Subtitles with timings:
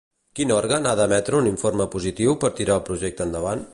[0.37, 3.67] Quin òrgan ha d'emetre un informe positiu per tirar el projecte endavant?